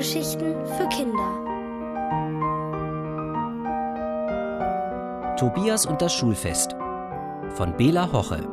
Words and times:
Hörgeschichten 0.00 0.54
für 0.64 0.88
Kinder. 0.88 1.46
Tobias 5.36 5.84
und 5.84 6.00
das 6.00 6.14
Schulfest 6.14 6.74
von 7.50 7.76
Bela 7.76 8.10
Hoche. 8.10 8.48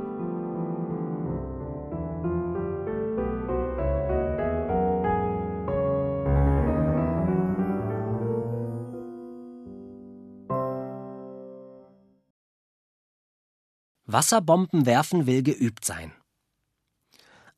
Wasserbomben 14.05 14.85
werfen 14.85 15.27
will 15.27 15.43
geübt 15.43 15.85
sein. 15.85 16.11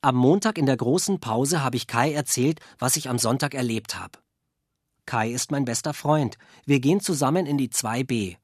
Am 0.01 0.15
Montag 0.15 0.57
in 0.57 0.65
der 0.65 0.77
großen 0.77 1.19
Pause 1.19 1.61
habe 1.61 1.75
ich 1.75 1.85
Kai 1.85 2.13
erzählt, 2.13 2.61
was 2.77 2.95
ich 2.95 3.09
am 3.09 3.19
Sonntag 3.19 3.53
erlebt 3.53 3.99
habe. 3.99 4.19
Kai 5.05 5.29
ist 5.29 5.51
mein 5.51 5.65
bester 5.65 5.93
Freund. 5.93 6.37
Wir 6.65 6.79
gehen 6.79 7.01
zusammen 7.01 7.45
in 7.45 7.57
die 7.57 7.67
2b. 7.67 8.37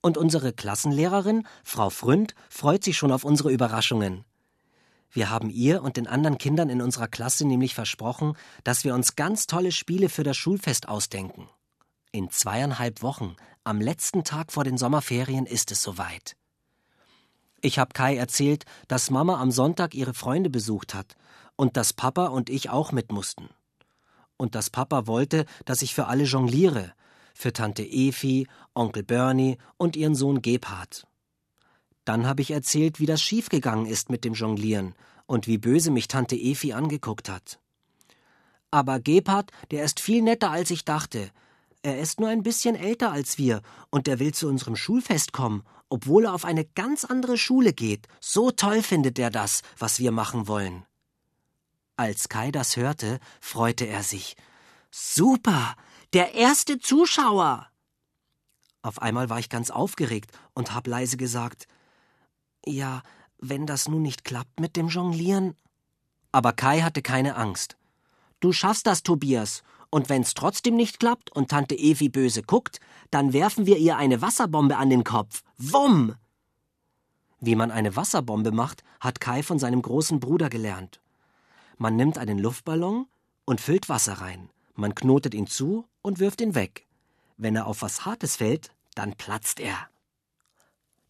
Und 0.00 0.16
unsere 0.16 0.54
Klassenlehrerin, 0.54 1.46
Frau 1.62 1.90
Fründ, 1.90 2.34
freut 2.48 2.82
sich 2.84 2.96
schon 2.96 3.12
auf 3.12 3.24
unsere 3.24 3.52
Überraschungen. 3.52 4.24
Wir 5.10 5.28
haben 5.28 5.50
ihr 5.50 5.82
und 5.82 5.98
den 5.98 6.06
anderen 6.06 6.38
Kindern 6.38 6.70
in 6.70 6.80
unserer 6.80 7.08
Klasse 7.08 7.46
nämlich 7.46 7.74
versprochen, 7.74 8.34
dass 8.64 8.84
wir 8.84 8.94
uns 8.94 9.14
ganz 9.14 9.46
tolle 9.46 9.72
Spiele 9.72 10.08
für 10.08 10.22
das 10.22 10.38
Schulfest 10.38 10.88
ausdenken. 10.88 11.50
In 12.12 12.30
zweieinhalb 12.30 13.02
Wochen, 13.02 13.36
am 13.62 13.82
letzten 13.82 14.24
Tag 14.24 14.52
vor 14.52 14.64
den 14.64 14.78
Sommerferien, 14.78 15.44
ist 15.44 15.70
es 15.70 15.82
soweit. 15.82 16.34
Ich 17.64 17.78
habe 17.78 17.94
Kai 17.94 18.14
erzählt, 18.16 18.66
dass 18.88 19.08
Mama 19.08 19.40
am 19.40 19.50
Sonntag 19.50 19.94
ihre 19.94 20.12
Freunde 20.12 20.50
besucht 20.50 20.92
hat 20.92 21.16
und 21.56 21.78
dass 21.78 21.94
Papa 21.94 22.26
und 22.26 22.50
ich 22.50 22.68
auch 22.68 22.92
mit 22.92 23.10
mussten. 23.10 23.48
Und 24.36 24.54
dass 24.54 24.68
Papa 24.68 25.06
wollte, 25.06 25.46
dass 25.64 25.80
ich 25.80 25.94
für 25.94 26.08
alle 26.08 26.24
jongliere, 26.24 26.92
für 27.32 27.54
Tante 27.54 27.82
Efi, 27.82 28.48
Onkel 28.74 29.02
Bernie 29.02 29.56
und 29.78 29.96
ihren 29.96 30.14
Sohn 30.14 30.42
Gebhard. 30.42 31.06
Dann 32.04 32.26
habe 32.26 32.42
ich 32.42 32.50
erzählt, 32.50 33.00
wie 33.00 33.06
das 33.06 33.22
schiefgegangen 33.22 33.86
ist 33.86 34.10
mit 34.10 34.26
dem 34.26 34.34
Jonglieren 34.34 34.94
und 35.24 35.46
wie 35.46 35.56
böse 35.56 35.90
mich 35.90 36.06
Tante 36.06 36.36
Efi 36.36 36.74
angeguckt 36.74 37.30
hat. 37.30 37.60
Aber 38.70 39.00
Gebhard, 39.00 39.52
der 39.70 39.84
ist 39.84 40.00
viel 40.00 40.20
netter, 40.20 40.50
als 40.50 40.70
ich 40.70 40.84
dachte. 40.84 41.30
Er 41.84 42.00
ist 42.00 42.18
nur 42.18 42.30
ein 42.30 42.42
bisschen 42.42 42.74
älter 42.74 43.12
als 43.12 43.38
wir 43.38 43.62
und 43.90 44.08
er 44.08 44.18
will 44.18 44.34
zu 44.34 44.48
unserem 44.48 44.74
Schulfest 44.74 45.32
kommen 45.32 45.62
obwohl 45.94 46.24
er 46.24 46.34
auf 46.34 46.44
eine 46.44 46.64
ganz 46.64 47.04
andere 47.04 47.38
Schule 47.38 47.72
geht. 47.72 48.08
So 48.20 48.50
toll 48.50 48.82
findet 48.82 49.16
er 49.18 49.30
das, 49.30 49.62
was 49.78 50.00
wir 50.00 50.10
machen 50.10 50.48
wollen. 50.48 50.84
Als 51.96 52.28
Kai 52.28 52.50
das 52.50 52.76
hörte, 52.76 53.20
freute 53.40 53.84
er 53.86 54.02
sich. 54.02 54.36
Super, 54.90 55.76
der 56.12 56.34
erste 56.34 56.80
Zuschauer. 56.80 57.68
Auf 58.82 59.00
einmal 59.00 59.30
war 59.30 59.38
ich 59.38 59.48
ganz 59.48 59.70
aufgeregt 59.70 60.32
und 60.52 60.74
hab 60.74 60.88
leise 60.88 61.16
gesagt: 61.16 61.68
Ja, 62.66 63.02
wenn 63.38 63.64
das 63.64 63.88
nun 63.88 64.02
nicht 64.02 64.24
klappt 64.24 64.58
mit 64.58 64.74
dem 64.74 64.88
Jonglieren. 64.88 65.54
Aber 66.32 66.52
Kai 66.52 66.80
hatte 66.80 67.02
keine 67.02 67.36
Angst. 67.36 67.76
Du 68.40 68.52
schaffst 68.52 68.88
das, 68.88 69.04
Tobias, 69.04 69.62
und 69.94 70.08
wenn's 70.08 70.34
trotzdem 70.34 70.74
nicht 70.74 70.98
klappt 70.98 71.30
und 71.30 71.50
Tante 71.50 71.76
Evi 71.76 72.08
böse 72.08 72.42
guckt, 72.42 72.80
dann 73.12 73.32
werfen 73.32 73.64
wir 73.64 73.78
ihr 73.78 73.96
eine 73.96 74.20
Wasserbombe 74.20 74.76
an 74.76 74.90
den 74.90 75.04
Kopf. 75.04 75.44
Wumm! 75.56 76.16
Wie 77.38 77.54
man 77.54 77.70
eine 77.70 77.94
Wasserbombe 77.94 78.50
macht, 78.50 78.82
hat 78.98 79.20
Kai 79.20 79.44
von 79.44 79.60
seinem 79.60 79.80
großen 79.80 80.18
Bruder 80.18 80.50
gelernt. 80.50 81.00
Man 81.78 81.94
nimmt 81.94 82.18
einen 82.18 82.40
Luftballon 82.40 83.06
und 83.44 83.60
füllt 83.60 83.88
Wasser 83.88 84.14
rein. 84.14 84.50
Man 84.74 84.96
knotet 84.96 85.32
ihn 85.32 85.46
zu 85.46 85.86
und 86.02 86.18
wirft 86.18 86.40
ihn 86.40 86.56
weg. 86.56 86.88
Wenn 87.36 87.54
er 87.54 87.68
auf 87.68 87.82
was 87.82 88.04
Hartes 88.04 88.34
fällt, 88.34 88.72
dann 88.96 89.14
platzt 89.14 89.60
er. 89.60 89.78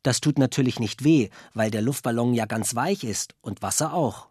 Das 0.02 0.20
tut 0.20 0.38
natürlich 0.38 0.78
nicht 0.78 1.04
weh, 1.04 1.30
weil 1.54 1.70
der 1.70 1.80
Luftballon 1.80 2.34
ja 2.34 2.44
ganz 2.44 2.74
weich 2.74 3.02
ist 3.02 3.34
und 3.40 3.62
Wasser 3.62 3.94
auch. 3.94 4.28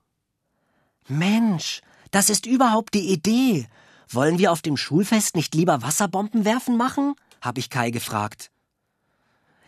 Mensch, 1.08 1.82
das 2.12 2.30
ist 2.30 2.46
überhaupt 2.46 2.94
die 2.94 3.12
Idee. 3.12 3.68
Wollen 4.10 4.38
wir 4.38 4.52
auf 4.52 4.62
dem 4.62 4.78
Schulfest 4.78 5.36
nicht 5.36 5.56
lieber 5.56 5.82
Wasserbomben 5.82 6.46
werfen 6.46 6.78
machen? 6.78 7.16
habe 7.44 7.60
ich 7.60 7.70
Kai 7.70 7.92
gefragt. 7.92 8.50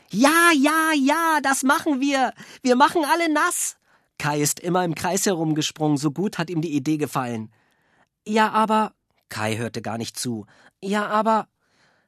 Ja, 0.09 0.51
ja, 0.56 0.91
ja, 0.96 1.40
das 1.44 1.63
machen 1.63 2.00
wir. 2.00 2.34
Wir 2.63 2.75
machen 2.75 3.03
alle 3.06 3.31
nass. 3.31 3.75
Kai 4.18 4.40
ist 4.40 4.62
immer 4.62 4.85
im 4.85 4.95
Kreis 4.95 5.25
herumgesprungen, 5.25 5.97
so 5.97 6.12
gut 6.12 6.38
hat 6.38 6.50
ihm 6.50 6.62
die 6.62 6.74
Idee 6.74 6.97
gefallen. 6.97 7.51
Ja, 8.25 8.51
aber. 8.51 8.94
Kai 9.28 9.57
hörte 9.57 9.81
gar 9.81 9.97
nicht 9.97 10.18
zu. 10.18 10.45
Ja, 10.81 11.07
aber. 11.07 11.47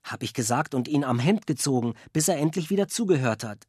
hab 0.03 0.23
ich 0.23 0.33
gesagt 0.33 0.73
und 0.73 0.87
ihn 0.87 1.03
am 1.03 1.19
Hemd 1.19 1.47
gezogen, 1.47 1.95
bis 2.13 2.29
er 2.29 2.37
endlich 2.37 2.69
wieder 2.69 2.87
zugehört 2.87 3.43
hat. 3.43 3.65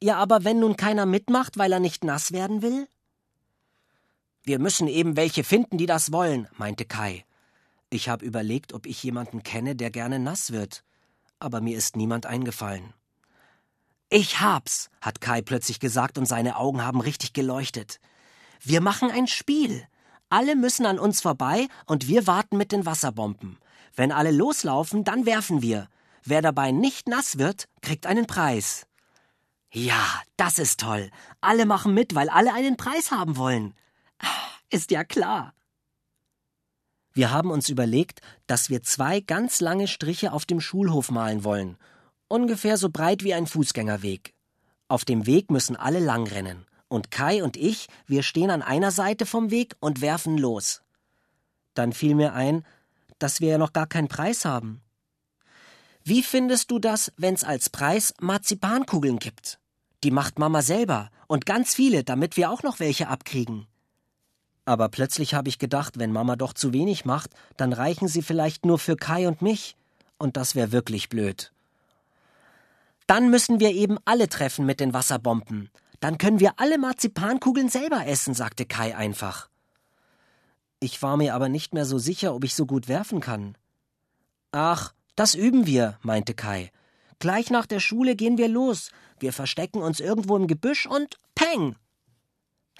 Ja, 0.00 0.16
aber 0.18 0.44
wenn 0.44 0.60
nun 0.60 0.76
keiner 0.76 1.06
mitmacht, 1.06 1.58
weil 1.58 1.72
er 1.72 1.80
nicht 1.80 2.04
nass 2.04 2.30
werden 2.30 2.62
will? 2.62 2.86
Wir 4.44 4.60
müssen 4.60 4.86
eben 4.86 5.16
welche 5.16 5.42
finden, 5.42 5.76
die 5.76 5.86
das 5.86 6.12
wollen, 6.12 6.46
meinte 6.56 6.84
Kai. 6.84 7.25
Ich 7.90 8.08
habe 8.08 8.24
überlegt, 8.24 8.72
ob 8.72 8.86
ich 8.86 9.02
jemanden 9.02 9.42
kenne, 9.42 9.76
der 9.76 9.90
gerne 9.90 10.18
nass 10.18 10.50
wird, 10.50 10.82
aber 11.38 11.60
mir 11.60 11.76
ist 11.76 11.96
niemand 11.96 12.26
eingefallen. 12.26 12.92
Ich 14.08 14.40
hab's, 14.40 14.90
hat 15.00 15.20
Kai 15.20 15.42
plötzlich 15.42 15.80
gesagt 15.80 16.18
und 16.18 16.26
seine 16.26 16.56
Augen 16.56 16.82
haben 16.82 17.00
richtig 17.00 17.32
geleuchtet. 17.32 18.00
Wir 18.60 18.80
machen 18.80 19.10
ein 19.10 19.26
Spiel. 19.26 19.86
Alle 20.28 20.56
müssen 20.56 20.86
an 20.86 20.98
uns 20.98 21.20
vorbei 21.20 21.68
und 21.86 22.08
wir 22.08 22.26
warten 22.26 22.56
mit 22.56 22.72
den 22.72 22.86
Wasserbomben. 22.86 23.58
Wenn 23.94 24.12
alle 24.12 24.30
loslaufen, 24.30 25.04
dann 25.04 25.26
werfen 25.26 25.62
wir. 25.62 25.88
Wer 26.24 26.42
dabei 26.42 26.72
nicht 26.72 27.08
nass 27.08 27.38
wird, 27.38 27.68
kriegt 27.82 28.06
einen 28.06 28.26
Preis. 28.26 28.86
Ja, 29.72 30.22
das 30.36 30.58
ist 30.58 30.80
toll. 30.80 31.10
Alle 31.40 31.66
machen 31.66 31.94
mit, 31.94 32.14
weil 32.14 32.28
alle 32.28 32.52
einen 32.52 32.76
Preis 32.76 33.10
haben 33.10 33.36
wollen. 33.36 33.74
Ah, 34.18 34.26
ist 34.70 34.90
ja 34.90 35.04
klar. 35.04 35.54
Wir 37.16 37.30
haben 37.30 37.50
uns 37.50 37.70
überlegt, 37.70 38.20
dass 38.46 38.68
wir 38.68 38.82
zwei 38.82 39.20
ganz 39.20 39.60
lange 39.60 39.88
Striche 39.88 40.34
auf 40.34 40.44
dem 40.44 40.60
Schulhof 40.60 41.10
malen 41.10 41.44
wollen, 41.44 41.78
ungefähr 42.28 42.76
so 42.76 42.90
breit 42.90 43.24
wie 43.24 43.32
ein 43.32 43.46
Fußgängerweg. 43.46 44.34
Auf 44.86 45.06
dem 45.06 45.24
Weg 45.24 45.50
müssen 45.50 45.76
alle 45.76 45.98
langrennen, 45.98 46.66
und 46.88 47.10
Kai 47.10 47.42
und 47.42 47.56
ich, 47.56 47.86
wir 48.06 48.22
stehen 48.22 48.50
an 48.50 48.60
einer 48.60 48.90
Seite 48.90 49.24
vom 49.24 49.50
Weg 49.50 49.76
und 49.80 50.02
werfen 50.02 50.36
los. 50.36 50.82
Dann 51.72 51.94
fiel 51.94 52.14
mir 52.14 52.34
ein, 52.34 52.66
dass 53.18 53.40
wir 53.40 53.48
ja 53.48 53.56
noch 53.56 53.72
gar 53.72 53.86
keinen 53.86 54.08
Preis 54.08 54.44
haben. 54.44 54.82
Wie 56.04 56.22
findest 56.22 56.70
du 56.70 56.78
das, 56.78 57.14
wenn's 57.16 57.44
als 57.44 57.70
Preis 57.70 58.12
Marzipankugeln 58.20 59.18
gibt? 59.18 59.58
Die 60.04 60.10
macht 60.10 60.38
Mama 60.38 60.60
selber 60.60 61.10
und 61.28 61.46
ganz 61.46 61.74
viele, 61.74 62.04
damit 62.04 62.36
wir 62.36 62.50
auch 62.50 62.62
noch 62.62 62.78
welche 62.78 63.08
abkriegen. 63.08 63.66
Aber 64.66 64.88
plötzlich 64.88 65.32
habe 65.32 65.48
ich 65.48 65.58
gedacht, 65.58 65.98
wenn 65.98 66.12
Mama 66.12 66.36
doch 66.36 66.52
zu 66.52 66.72
wenig 66.72 67.04
macht, 67.04 67.30
dann 67.56 67.72
reichen 67.72 68.08
sie 68.08 68.20
vielleicht 68.20 68.66
nur 68.66 68.78
für 68.78 68.96
Kai 68.96 69.28
und 69.28 69.40
mich. 69.40 69.76
Und 70.18 70.36
das 70.36 70.54
wäre 70.54 70.72
wirklich 70.72 71.08
blöd. 71.08 71.52
Dann 73.06 73.30
müssen 73.30 73.60
wir 73.60 73.70
eben 73.70 73.98
alle 74.04 74.28
treffen 74.28 74.66
mit 74.66 74.80
den 74.80 74.92
Wasserbomben. 74.92 75.70
Dann 76.00 76.18
können 76.18 76.40
wir 76.40 76.54
alle 76.56 76.78
Marzipankugeln 76.78 77.68
selber 77.68 78.06
essen, 78.06 78.34
sagte 78.34 78.66
Kai 78.66 78.96
einfach. 78.96 79.48
Ich 80.80 81.00
war 81.00 81.16
mir 81.16 81.34
aber 81.34 81.48
nicht 81.48 81.72
mehr 81.72 81.84
so 81.84 81.98
sicher, 81.98 82.34
ob 82.34 82.42
ich 82.42 82.54
so 82.54 82.66
gut 82.66 82.88
werfen 82.88 83.20
kann. 83.20 83.56
Ach, 84.50 84.92
das 85.14 85.34
üben 85.36 85.66
wir, 85.66 85.98
meinte 86.02 86.34
Kai. 86.34 86.72
Gleich 87.20 87.50
nach 87.50 87.66
der 87.66 87.80
Schule 87.80 88.16
gehen 88.16 88.36
wir 88.36 88.48
los. 88.48 88.90
Wir 89.20 89.32
verstecken 89.32 89.80
uns 89.80 90.00
irgendwo 90.00 90.36
im 90.36 90.48
Gebüsch 90.48 90.86
und 90.86 91.18
peng! 91.36 91.76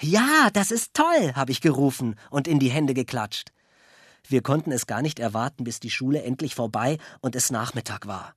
Ja, 0.01 0.51
das 0.53 0.71
ist 0.71 0.93
toll, 0.95 1.33
habe 1.35 1.53
ich 1.53 1.61
gerufen 1.61 2.17
und 2.31 2.47
in 2.47 2.59
die 2.59 2.71
Hände 2.71 2.93
geklatscht. 2.93 3.53
Wir 4.29 4.43
konnten 4.43 4.73
es 4.73 4.87
gar 4.87 5.03
nicht 5.03 5.19
erwarten, 5.19 5.65
bis 5.65 5.81
die 5.81 5.91
Schule 5.91 6.23
endlich 6.23 6.55
vorbei 6.55 6.99
und 7.21 7.37
es 7.37 7.51
Nachmittag 7.51 8.07
war. 8.07 8.35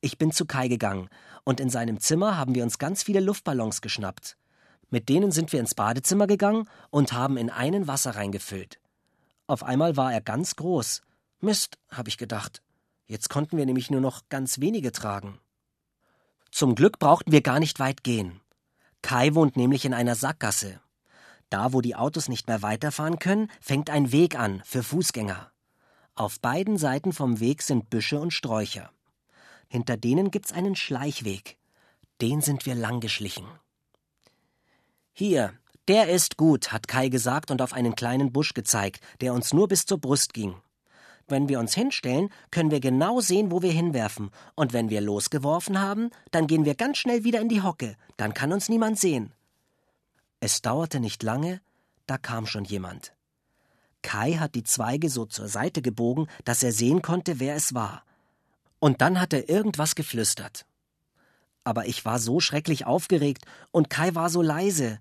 Ich 0.00 0.18
bin 0.18 0.32
zu 0.32 0.44
Kai 0.44 0.68
gegangen, 0.68 1.08
und 1.44 1.60
in 1.60 1.70
seinem 1.70 2.00
Zimmer 2.00 2.36
haben 2.36 2.54
wir 2.54 2.64
uns 2.64 2.78
ganz 2.78 3.02
viele 3.02 3.20
Luftballons 3.20 3.80
geschnappt. 3.80 4.36
Mit 4.90 5.08
denen 5.08 5.30
sind 5.30 5.52
wir 5.52 5.60
ins 5.60 5.74
Badezimmer 5.74 6.26
gegangen 6.26 6.68
und 6.90 7.12
haben 7.12 7.36
in 7.36 7.48
einen 7.48 7.86
Wasser 7.86 8.16
reingefüllt. 8.16 8.80
Auf 9.46 9.62
einmal 9.62 9.96
war 9.96 10.12
er 10.12 10.20
ganz 10.20 10.56
groß. 10.56 11.02
Mist, 11.40 11.78
habe 11.90 12.08
ich 12.08 12.18
gedacht. 12.18 12.62
Jetzt 13.06 13.30
konnten 13.30 13.56
wir 13.56 13.66
nämlich 13.66 13.90
nur 13.90 14.00
noch 14.00 14.28
ganz 14.28 14.60
wenige 14.60 14.92
tragen. 14.92 15.38
Zum 16.50 16.74
Glück 16.74 16.98
brauchten 16.98 17.32
wir 17.32 17.40
gar 17.40 17.60
nicht 17.60 17.78
weit 17.78 18.02
gehen. 18.02 18.40
Kai 19.02 19.34
wohnt 19.34 19.56
nämlich 19.56 19.84
in 19.84 19.94
einer 19.94 20.14
Sackgasse. 20.14 20.80
Da, 21.50 21.72
wo 21.72 21.80
die 21.80 21.96
Autos 21.96 22.28
nicht 22.28 22.46
mehr 22.46 22.62
weiterfahren 22.62 23.18
können, 23.18 23.50
fängt 23.60 23.90
ein 23.90 24.12
Weg 24.12 24.38
an 24.38 24.62
für 24.64 24.82
Fußgänger. 24.82 25.50
Auf 26.14 26.40
beiden 26.40 26.78
Seiten 26.78 27.12
vom 27.12 27.40
Weg 27.40 27.62
sind 27.62 27.90
Büsche 27.90 28.20
und 28.20 28.32
Sträucher. 28.32 28.90
Hinter 29.68 29.96
denen 29.96 30.30
gibt's 30.30 30.52
einen 30.52 30.76
Schleichweg. 30.76 31.56
Den 32.20 32.40
sind 32.40 32.66
wir 32.66 32.74
lang 32.74 33.00
geschlichen. 33.00 33.46
Hier, 35.12 35.52
der 35.88 36.08
ist 36.08 36.36
gut, 36.36 36.72
hat 36.72 36.88
Kai 36.88 37.08
gesagt 37.08 37.50
und 37.50 37.60
auf 37.62 37.72
einen 37.72 37.94
kleinen 37.94 38.32
Busch 38.32 38.54
gezeigt, 38.54 39.00
der 39.20 39.34
uns 39.34 39.52
nur 39.52 39.66
bis 39.66 39.86
zur 39.86 39.98
Brust 39.98 40.34
ging. 40.34 40.54
Wenn 41.26 41.48
wir 41.48 41.58
uns 41.58 41.74
hinstellen, 41.74 42.28
können 42.50 42.70
wir 42.70 42.80
genau 42.80 43.20
sehen, 43.20 43.50
wo 43.50 43.62
wir 43.62 43.72
hinwerfen. 43.72 44.30
Und 44.54 44.72
wenn 44.72 44.90
wir 44.90 45.00
losgeworfen 45.00 45.80
haben, 45.80 46.10
dann 46.32 46.46
gehen 46.46 46.64
wir 46.64 46.74
ganz 46.74 46.98
schnell 46.98 47.24
wieder 47.24 47.40
in 47.40 47.48
die 47.48 47.62
Hocke. 47.62 47.96
Dann 48.16 48.34
kann 48.34 48.52
uns 48.52 48.68
niemand 48.68 48.98
sehen. 48.98 49.32
Es 50.40 50.62
dauerte 50.62 51.00
nicht 51.00 51.22
lange, 51.22 51.60
da 52.06 52.18
kam 52.18 52.46
schon 52.46 52.64
jemand. 52.64 53.12
Kai 54.02 54.32
hat 54.34 54.54
die 54.54 54.64
Zweige 54.64 55.10
so 55.10 55.26
zur 55.26 55.48
Seite 55.48 55.82
gebogen, 55.82 56.28
dass 56.44 56.62
er 56.62 56.72
sehen 56.72 57.02
konnte, 57.02 57.38
wer 57.38 57.54
es 57.54 57.74
war. 57.74 58.02
Und 58.78 59.02
dann 59.02 59.20
hat 59.20 59.34
er 59.34 59.50
irgendwas 59.50 59.94
geflüstert. 59.94 60.64
Aber 61.64 61.86
ich 61.86 62.04
war 62.06 62.18
so 62.18 62.40
schrecklich 62.40 62.86
aufgeregt 62.86 63.44
und 63.70 63.90
Kai 63.90 64.14
war 64.14 64.30
so 64.30 64.40
leise. 64.40 64.98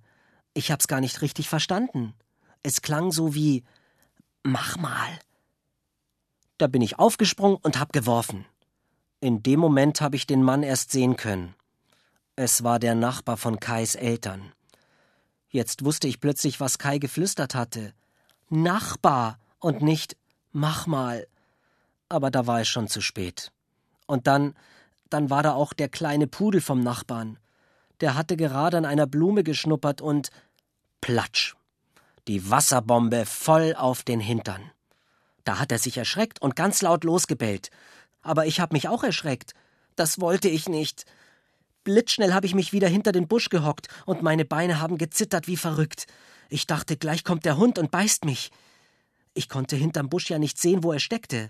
Ich 0.53 0.71
hab's 0.71 0.89
gar 0.89 0.99
nicht 0.99 1.21
richtig 1.21 1.47
verstanden. 1.47 2.13
Es 2.61 2.81
klang 2.81 3.11
so 3.11 3.33
wie 3.33 3.63
Mach 4.43 4.77
mal. 4.77 5.19
Da 6.57 6.67
bin 6.67 6.81
ich 6.81 6.99
aufgesprungen 6.99 7.57
und 7.61 7.79
hab 7.79 7.93
geworfen. 7.93 8.45
In 9.21 9.43
dem 9.43 9.59
Moment 9.59 10.01
habe 10.01 10.17
ich 10.17 10.27
den 10.27 10.43
Mann 10.43 10.63
erst 10.63 10.91
sehen 10.91 11.15
können. 11.15 11.55
Es 12.35 12.63
war 12.63 12.79
der 12.79 12.95
Nachbar 12.95 13.37
von 13.37 13.59
Kais 13.59 13.95
Eltern. 13.95 14.51
Jetzt 15.49 15.83
wusste 15.83 16.07
ich 16.07 16.19
plötzlich, 16.19 16.59
was 16.59 16.77
Kai 16.77 16.99
geflüstert 16.99 17.55
hatte. 17.55 17.93
Nachbar 18.49 19.39
und 19.59 19.81
nicht 19.81 20.15
mach 20.51 20.87
mal. 20.87 21.27
Aber 22.07 22.31
da 22.31 22.47
war 22.47 22.61
es 22.61 22.67
schon 22.67 22.87
zu 22.87 23.01
spät. 23.01 23.51
Und 24.05 24.27
dann, 24.27 24.55
dann 25.09 25.29
war 25.29 25.43
da 25.43 25.53
auch 25.53 25.73
der 25.73 25.89
kleine 25.89 26.27
Pudel 26.27 26.61
vom 26.61 26.81
Nachbarn. 26.81 27.37
Der 28.01 28.15
hatte 28.15 28.37
gerade 28.37 28.77
an 28.77 28.85
einer 28.85 29.07
Blume 29.07 29.43
geschnuppert 29.43 30.01
und 30.01 30.29
platsch. 31.01 31.55
Die 32.27 32.49
Wasserbombe 32.49 33.25
voll 33.25 33.75
auf 33.75 34.03
den 34.03 34.19
Hintern. 34.19 34.71
Da 35.43 35.57
hat 35.57 35.71
er 35.71 35.79
sich 35.79 35.97
erschreckt 35.97 36.41
und 36.41 36.55
ganz 36.55 36.81
laut 36.81 37.03
losgebellt. 37.03 37.71
Aber 38.21 38.45
ich 38.45 38.59
hab 38.59 38.71
mich 38.71 38.87
auch 38.87 39.03
erschreckt. 39.03 39.53
Das 39.95 40.21
wollte 40.21 40.47
ich 40.47 40.69
nicht. 40.69 41.05
Blitzschnell 41.89 42.35
habe 42.35 42.45
ich 42.45 42.53
mich 42.53 42.71
wieder 42.71 42.87
hinter 42.87 43.11
den 43.11 43.27
Busch 43.27 43.49
gehockt 43.49 43.87
und 44.05 44.21
meine 44.21 44.45
Beine 44.45 44.79
haben 44.79 44.99
gezittert 44.99 45.47
wie 45.47 45.57
verrückt. 45.57 46.05
Ich 46.47 46.67
dachte, 46.67 46.97
gleich 46.97 47.23
kommt 47.23 47.45
der 47.45 47.57
Hund 47.57 47.79
und 47.79 47.89
beißt 47.89 48.25
mich. 48.25 48.51
Ich 49.33 49.49
konnte 49.49 49.75
hinterm 49.75 50.07
Busch 50.07 50.29
ja 50.29 50.37
nicht 50.37 50.59
sehen, 50.59 50.83
wo 50.83 50.91
er 50.91 50.99
steckte. 50.99 51.49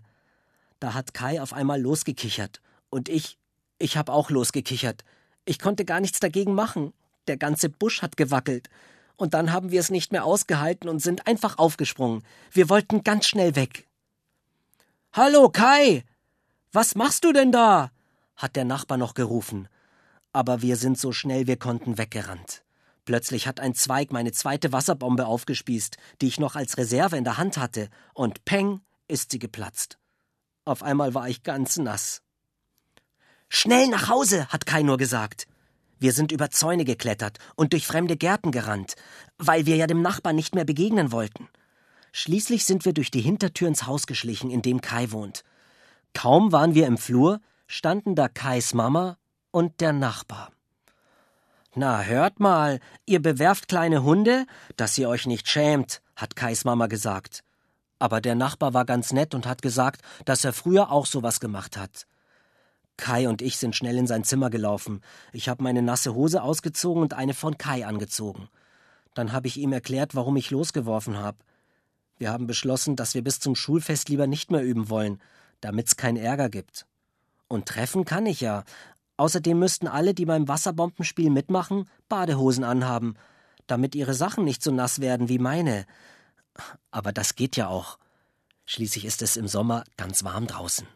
Da 0.80 0.94
hat 0.94 1.13
Kai 1.13 1.41
auf 1.41 1.51
einmal 1.51 1.81
losgekichert. 1.81 2.62
Und 2.89 3.09
ich, 3.09 3.38
ich 3.80 3.97
hab 3.97 4.07
auch 4.07 4.30
losgekichert. 4.30 5.03
Ich 5.44 5.59
konnte 5.59 5.83
gar 5.83 6.00
nichts 6.00 6.21
dagegen 6.21 6.53
machen. 6.53 6.94
Der 7.27 7.35
ganze 7.35 7.69
Busch 7.69 8.01
hat 8.01 8.15
gewackelt. 8.15 8.69
Und 9.18 9.33
dann 9.33 9.51
haben 9.51 9.71
wir 9.71 9.81
es 9.81 9.89
nicht 9.89 10.13
mehr 10.13 10.24
ausgehalten 10.24 10.88
und 10.88 11.00
sind 11.00 11.27
einfach 11.27 11.57
aufgesprungen. 11.57 12.24
Wir 12.53 12.69
wollten 12.69 13.03
ganz 13.03 13.27
schnell 13.27 13.57
weg. 13.57 13.89
Hallo, 15.12 15.50
Kai! 15.50 16.06
Was 16.71 16.95
machst 16.95 17.25
du 17.25 17.33
denn 17.33 17.51
da? 17.51 17.92
hat 18.38 18.56
der 18.56 18.63
Nachbar 18.63 18.97
noch 18.97 19.15
gerufen. 19.15 19.68
Aber 20.31 20.62
wir 20.62 20.76
sind 20.76 20.98
so 20.98 21.12
schnell 21.12 21.48
wir 21.48 21.58
konnten 21.58 21.98
weggerannt. 21.98 22.64
Plötzlich 23.06 23.48
hat 23.48 23.60
ein 23.60 23.74
Zweig 23.74 24.12
meine 24.12 24.31
zweite 24.31 24.72
Wasserbombe 24.72 25.26
aufgespießt, 25.26 25.98
die 26.22 26.28
ich 26.28 26.40
noch 26.40 26.56
als 26.56 26.78
Reserve 26.78 27.18
in 27.18 27.24
der 27.24 27.38
Hand 27.38 27.58
hatte, 27.58 27.90
und 28.14 28.46
peng 28.46 28.81
ist 29.08 29.31
sie 29.31 29.40
geplatzt. 29.40 29.98
Auf 30.66 30.84
einmal 30.84 31.16
war 31.16 31.28
ich 31.28 31.42
ganz 31.42 31.78
nass. 31.78 32.22
Schnell 33.48 33.88
nach 33.88 34.10
Hause, 34.10 34.48
hat 34.50 34.68
Kai 34.68 34.84
nur 34.84 34.98
gesagt. 34.98 35.48
Wir 35.98 36.14
sind 36.14 36.31
über 36.31 36.52
Zäune 36.52 36.86
geklettert 36.86 37.40
und 37.56 37.74
durch 37.74 37.88
fremde 37.88 38.16
Gärten 38.16 38.52
gerannt, 38.52 38.96
weil 39.40 39.66
wir 39.66 39.76
ja 39.76 39.88
dem 39.88 40.04
Nachbarn 40.04 40.36
nicht 40.36 40.54
mehr 40.54 40.66
begegnen 40.66 41.12
wollten. 41.12 41.50
Schließlich 42.12 42.64
sind 42.66 42.86
wir 42.86 42.94
durch 42.94 43.10
die 43.10 43.22
Hintertür 43.22 43.68
ins 43.68 43.88
Haus 43.88 44.06
geschlichen, 44.06 44.52
in 44.52 44.62
dem 44.62 44.81
Kai 44.81 45.12
wohnt. 45.12 45.44
Kaum 46.14 46.52
waren 46.52 46.76
wir 46.76 46.86
im 46.88 46.98
Flur, 46.98 47.42
standen 47.68 48.16
da 48.16 48.28
Kais 48.28 48.74
Mama 48.74 49.18
und 49.51 49.81
der 49.81 49.94
Nachbar. 49.94 50.51
Na, 51.75 52.01
hört 52.01 52.40
mal, 52.40 52.80
ihr 53.06 53.22
bewerft 53.22 53.68
kleine 53.68 54.04
Hunde, 54.04 54.46
dass 54.75 54.98
ihr 54.98 55.07
euch 55.07 55.28
nicht 55.28 55.48
schämt, 55.48 56.01
hat 56.16 56.36
Kais 56.36 56.66
Mama 56.66 56.88
gesagt. 56.88 57.44
Aber 58.00 58.22
der 58.22 58.36
Nachbar 58.36 58.74
war 58.74 58.86
ganz 58.86 59.12
nett 59.12 59.36
und 59.36 59.46
hat 59.46 59.62
gesagt, 59.62 60.01
dass 60.25 60.44
er 60.44 60.54
früher 60.54 60.92
auch 60.92 61.06
sowas 61.06 61.40
gemacht 61.40 61.78
hat. 61.78 62.07
Kai 62.98 63.30
und 63.30 63.42
ich 63.42 63.57
sind 63.57 63.75
schnell 63.75 63.98
in 63.98 64.07
sein 64.07 64.24
Zimmer 64.24 64.50
gelaufen. 64.50 65.01
Ich 65.31 65.48
habe 65.48 65.63
meine 65.63 65.81
nasse 65.81 66.13
Hose 66.13 66.42
ausgezogen 66.44 67.02
und 67.02 67.13
eine 67.13 67.34
von 67.34 67.57
Kai 67.57 67.86
angezogen. 67.86 68.50
Dann 69.13 69.31
habe 69.31 69.48
ich 69.48 69.57
ihm 69.57 69.72
erklärt, 69.72 70.16
warum 70.16 70.36
ich 70.38 70.52
losgeworfen 70.52 71.18
habe. 71.18 71.38
Wir 72.18 72.31
haben 72.31 72.48
beschlossen, 72.48 72.95
dass 72.98 73.16
wir 73.16 73.24
bis 73.24 73.40
zum 73.40 73.56
Schulfest 73.56 74.10
lieber 74.10 74.28
nicht 74.28 74.52
mehr 74.52 74.63
üben 74.63 74.90
wollen, 74.90 75.22
damit's 75.62 75.95
keinen 75.95 76.18
Ärger 76.18 76.50
gibt. 76.50 76.86
Und 77.48 77.68
treffen 77.68 78.06
kann 78.06 78.25
ich 78.25 78.42
ja. 78.42 78.63
Außerdem 79.19 79.60
müssten 79.60 79.89
alle, 79.89 80.13
die 80.13 80.24
beim 80.24 80.48
Wasserbombenspiel 80.48 81.30
mitmachen, 81.30 81.89
Badehosen 82.07 82.63
anhaben, 82.63 83.16
damit 83.68 83.94
ihre 83.94 84.13
Sachen 84.13 84.45
nicht 84.45 84.63
so 84.63 84.71
nass 84.71 85.01
werden 85.01 85.27
wie 85.27 85.39
meine. 85.39 85.86
Aber 86.89 87.12
das 87.12 87.36
geht 87.36 87.57
ja 87.57 87.68
auch. 87.68 88.00
Schließlich 88.66 89.04
ist 89.04 89.21
es 89.21 89.36
im 89.36 89.50
Sommer 89.50 89.83
ganz 89.98 90.24
warm 90.24 90.48
draußen. 90.48 90.88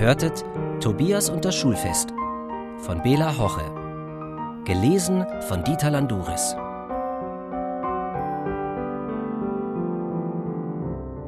hörtet 0.00 0.44
Tobias 0.80 1.28
und 1.28 1.44
das 1.44 1.54
Schulfest 1.54 2.14
von 2.78 3.02
Bela 3.02 3.36
Hoche. 3.36 3.79
Gelesen 4.70 5.26
von 5.48 5.64
Dieter 5.64 5.90
Landuris. 5.90 6.54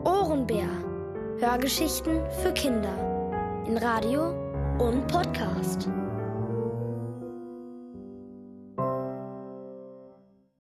Ohrenbär. 0.04 0.68
Hörgeschichten 1.40 2.20
für 2.40 2.52
Kinder. 2.52 2.94
In 3.66 3.78
Radio 3.78 4.28
und 4.78 5.08
Podcast. 5.08 5.88